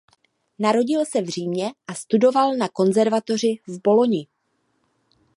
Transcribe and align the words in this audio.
Narodil 0.59 1.05
se 1.05 1.21
v 1.21 1.29
Římě 1.29 1.71
a 1.87 1.93
studoval 1.93 2.57
na 2.57 2.69
konzervatoři 2.69 3.59
v 3.67 3.81
Boloni. 3.81 4.27